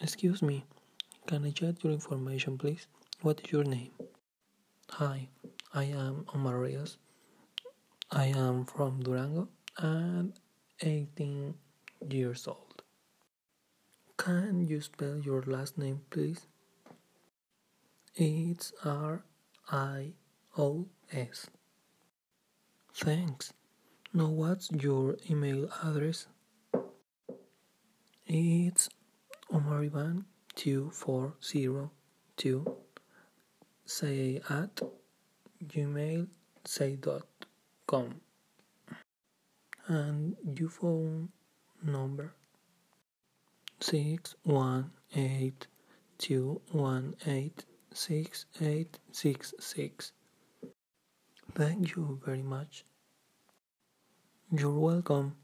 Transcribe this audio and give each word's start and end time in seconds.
Excuse 0.00 0.42
me, 0.42 0.64
can 1.26 1.44
I 1.44 1.48
get 1.50 1.82
your 1.82 1.92
information, 1.92 2.56
please? 2.56 2.86
What 3.22 3.40
is 3.44 3.50
your 3.50 3.64
name? 3.64 3.90
Hi, 4.90 5.28
I 5.74 5.84
am 5.84 6.24
Omar 6.32 6.56
Rios. 6.56 6.98
I 8.12 8.26
am 8.26 8.64
from 8.64 9.00
Durango 9.02 9.48
and 9.78 10.34
18 10.82 11.52
years 12.10 12.46
old. 12.46 12.82
Can 14.16 14.68
you 14.68 14.80
spell 14.82 15.18
your 15.18 15.42
last 15.48 15.76
name, 15.76 16.02
please? 16.10 16.46
It's 18.14 18.72
R 18.84 19.24
I 19.72 20.12
O 20.56 20.86
S. 21.12 21.48
Thanks. 22.94 23.52
Now, 24.14 24.28
what's 24.28 24.70
your 24.70 25.16
email 25.28 25.68
address? 25.82 26.28
It's 28.28 28.88
Omariban 29.50 30.24
2402 30.56 32.76
say 33.86 34.36
at 34.50 34.80
gmail 35.64 36.28
say 36.66 36.96
dot 36.96 37.26
com 37.86 38.20
and 39.86 40.36
your 40.58 40.68
phone 40.68 41.30
number 41.82 42.34
six 43.80 44.34
one 44.42 44.90
eight 45.16 45.66
two 46.18 46.60
one 46.72 47.16
eight 47.26 47.64
six 47.94 48.44
eight 48.60 48.98
six 49.12 49.54
six 49.58 50.12
thank 51.54 51.96
you 51.96 52.20
very 52.22 52.42
much 52.42 52.84
you're 54.52 54.78
welcome 54.78 55.34